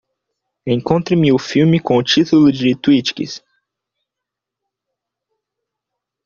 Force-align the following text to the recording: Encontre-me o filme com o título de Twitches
Encontre-me 0.65 1.31
o 1.31 1.37
filme 1.37 1.79
com 1.79 1.95
o 1.95 2.01
título 2.01 2.51
de 2.51 2.73
Twitches 2.75 3.39